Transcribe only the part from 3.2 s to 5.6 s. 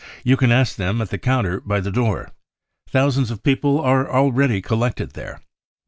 of people are already collected there.